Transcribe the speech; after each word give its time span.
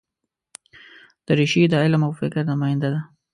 دریشي 1.27 1.61
د 1.69 1.73
علم 1.83 2.01
او 2.07 2.13
فکر 2.19 2.37
نماینده 2.51 2.89
ده. 2.93 3.01